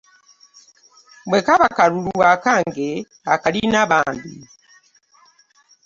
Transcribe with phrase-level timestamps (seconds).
[1.29, 2.89] Bwe kaba kalulu akange
[3.33, 4.35] okalina bambi.